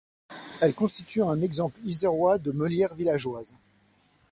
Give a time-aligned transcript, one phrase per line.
[0.61, 3.53] Elle constitue un exemple isérois de meulière villageoise.